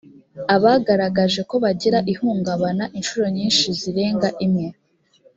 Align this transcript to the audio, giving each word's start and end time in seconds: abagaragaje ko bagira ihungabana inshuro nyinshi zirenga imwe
abagaragaje 0.55 1.41
ko 1.49 1.55
bagira 1.63 1.99
ihungabana 2.13 2.85
inshuro 2.97 3.25
nyinshi 3.35 3.67
zirenga 3.79 4.27
imwe 4.45 4.67